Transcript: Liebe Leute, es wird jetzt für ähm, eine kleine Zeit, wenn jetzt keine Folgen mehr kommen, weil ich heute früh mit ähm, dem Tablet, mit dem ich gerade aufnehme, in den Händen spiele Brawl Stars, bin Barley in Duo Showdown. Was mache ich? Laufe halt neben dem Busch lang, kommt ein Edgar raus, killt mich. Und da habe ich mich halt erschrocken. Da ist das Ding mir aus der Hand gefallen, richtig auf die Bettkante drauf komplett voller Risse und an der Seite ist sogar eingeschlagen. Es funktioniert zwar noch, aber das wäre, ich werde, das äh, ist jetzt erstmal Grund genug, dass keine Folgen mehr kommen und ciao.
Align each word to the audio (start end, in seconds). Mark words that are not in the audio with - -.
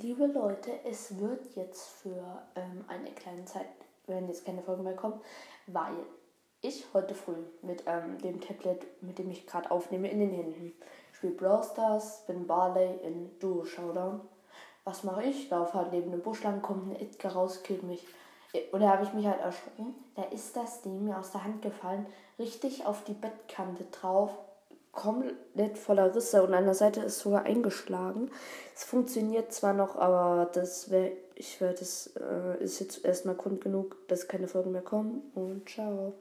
Liebe 0.00 0.26
Leute, 0.26 0.72
es 0.84 1.20
wird 1.20 1.54
jetzt 1.54 1.86
für 1.86 2.42
ähm, 2.56 2.84
eine 2.88 3.12
kleine 3.12 3.44
Zeit, 3.44 3.68
wenn 4.08 4.26
jetzt 4.26 4.44
keine 4.44 4.60
Folgen 4.60 4.82
mehr 4.82 4.96
kommen, 4.96 5.20
weil 5.68 5.94
ich 6.62 6.84
heute 6.92 7.14
früh 7.14 7.36
mit 7.62 7.84
ähm, 7.86 8.18
dem 8.18 8.40
Tablet, 8.40 8.84
mit 9.02 9.20
dem 9.20 9.30
ich 9.30 9.46
gerade 9.46 9.70
aufnehme, 9.70 10.10
in 10.10 10.18
den 10.18 10.32
Händen 10.32 10.72
spiele 11.12 11.34
Brawl 11.34 11.62
Stars, 11.62 12.26
bin 12.26 12.44
Barley 12.44 12.96
in 13.04 13.38
Duo 13.38 13.64
Showdown. 13.64 14.20
Was 14.82 15.04
mache 15.04 15.22
ich? 15.22 15.48
Laufe 15.50 15.74
halt 15.74 15.92
neben 15.92 16.10
dem 16.10 16.22
Busch 16.22 16.42
lang, 16.42 16.60
kommt 16.60 16.90
ein 16.90 17.00
Edgar 17.00 17.32
raus, 17.34 17.62
killt 17.62 17.84
mich. 17.84 18.04
Und 18.72 18.80
da 18.80 18.88
habe 18.88 19.04
ich 19.04 19.12
mich 19.12 19.26
halt 19.26 19.40
erschrocken. 19.40 19.94
Da 20.16 20.24
ist 20.24 20.56
das 20.56 20.82
Ding 20.82 21.04
mir 21.04 21.18
aus 21.18 21.30
der 21.30 21.44
Hand 21.44 21.62
gefallen, 21.62 22.04
richtig 22.40 22.84
auf 22.84 23.04
die 23.04 23.14
Bettkante 23.14 23.84
drauf 23.92 24.30
komplett 24.94 25.76
voller 25.76 26.14
Risse 26.14 26.42
und 26.42 26.54
an 26.54 26.64
der 26.64 26.74
Seite 26.74 27.00
ist 27.00 27.18
sogar 27.18 27.42
eingeschlagen. 27.44 28.30
Es 28.74 28.84
funktioniert 28.84 29.52
zwar 29.52 29.74
noch, 29.74 29.96
aber 29.96 30.50
das 30.52 30.90
wäre, 30.90 31.12
ich 31.34 31.60
werde, 31.60 31.80
das 31.80 32.12
äh, 32.16 32.62
ist 32.62 32.80
jetzt 32.80 33.04
erstmal 33.04 33.34
Grund 33.34 33.60
genug, 33.60 33.96
dass 34.08 34.28
keine 34.28 34.48
Folgen 34.48 34.72
mehr 34.72 34.82
kommen 34.82 35.22
und 35.34 35.68
ciao. 35.68 36.14